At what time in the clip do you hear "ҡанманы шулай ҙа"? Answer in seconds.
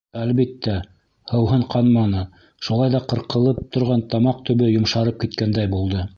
1.73-3.03